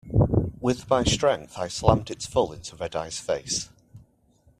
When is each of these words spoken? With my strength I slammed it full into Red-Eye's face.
With 0.59 0.89
my 0.89 1.03
strength 1.03 1.59
I 1.59 1.67
slammed 1.67 2.09
it 2.09 2.23
full 2.23 2.53
into 2.53 2.75
Red-Eye's 2.75 3.19
face. 3.19 3.69